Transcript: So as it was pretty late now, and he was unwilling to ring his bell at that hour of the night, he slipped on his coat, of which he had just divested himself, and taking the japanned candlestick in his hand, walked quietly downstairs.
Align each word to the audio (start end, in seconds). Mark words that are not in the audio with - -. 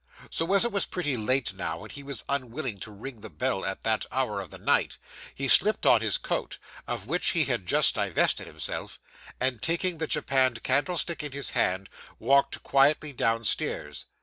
So 0.31 0.51
as 0.55 0.65
it 0.65 0.71
was 0.71 0.87
pretty 0.87 1.15
late 1.15 1.53
now, 1.53 1.83
and 1.83 1.91
he 1.91 2.01
was 2.01 2.23
unwilling 2.27 2.79
to 2.79 2.91
ring 2.91 3.21
his 3.21 3.29
bell 3.29 3.63
at 3.63 3.83
that 3.83 4.07
hour 4.11 4.41
of 4.41 4.49
the 4.49 4.57
night, 4.57 4.97
he 5.35 5.47
slipped 5.47 5.85
on 5.85 6.01
his 6.01 6.17
coat, 6.17 6.57
of 6.87 7.05
which 7.05 7.33
he 7.33 7.43
had 7.43 7.67
just 7.67 7.93
divested 7.93 8.47
himself, 8.47 8.99
and 9.39 9.61
taking 9.61 9.99
the 9.99 10.07
japanned 10.07 10.63
candlestick 10.63 11.21
in 11.21 11.33
his 11.33 11.51
hand, 11.51 11.87
walked 12.17 12.63
quietly 12.63 13.13
downstairs. 13.13 14.05